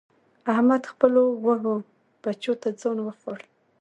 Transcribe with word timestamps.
احمد 0.53 0.83
خپلو 0.91 1.21
وږو 1.45 1.75
بچو 2.23 2.53
ته 2.61 2.69
ځان 2.81 2.97
وخوړ. 3.01 3.39